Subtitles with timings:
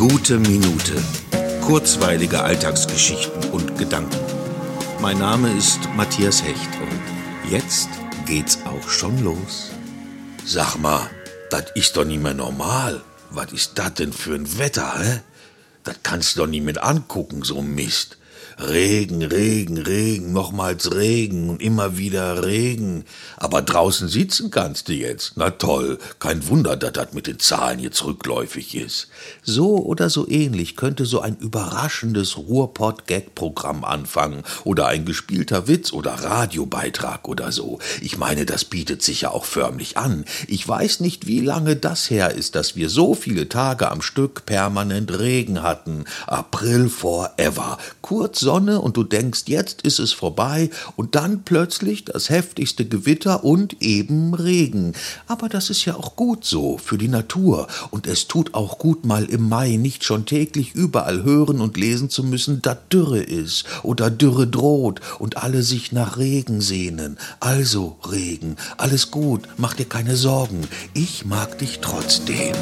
[0.00, 0.94] Gute Minute.
[1.60, 4.16] Kurzweilige Alltagsgeschichten und Gedanken.
[5.02, 7.90] Mein Name ist Matthias Hecht und jetzt
[8.24, 9.72] geht's auch schon los.
[10.42, 11.10] Sag mal,
[11.50, 13.02] das ist doch nicht mehr normal.
[13.28, 15.20] Was ist das denn für ein Wetter, hä?
[15.84, 18.16] Das kannst du doch nicht mit angucken, so Mist.
[18.58, 23.04] Regen, Regen, Regen, nochmals Regen und immer wieder Regen.
[23.36, 25.32] Aber draußen sitzen kannst du jetzt.
[25.36, 29.08] Na toll, kein Wunder, dass das mit den Zahlen jetzt rückläufig ist.
[29.42, 36.12] So oder so ähnlich könnte so ein überraschendes Ruhrpott-Gag-Programm anfangen oder ein gespielter Witz oder
[36.12, 37.78] Radiobeitrag oder so.
[38.00, 40.24] Ich meine, das bietet sich ja auch förmlich an.
[40.46, 44.46] Ich weiß nicht, wie lange das her ist, dass wir so viele Tage am Stück
[44.46, 46.04] permanent Regen hatten.
[46.26, 47.78] April forever.
[48.02, 53.44] Kurz Sonne und du denkst, jetzt ist es vorbei und dann plötzlich das heftigste Gewitter
[53.44, 54.94] und eben Regen.
[55.26, 59.04] Aber das ist ja auch gut so für die Natur und es tut auch gut
[59.04, 63.64] mal im Mai nicht schon täglich überall hören und lesen zu müssen, dass Dürre ist
[63.82, 67.18] oder Dürre droht und alle sich nach Regen sehnen.
[67.40, 72.54] Also Regen, alles gut, mach dir keine Sorgen, ich mag dich trotzdem.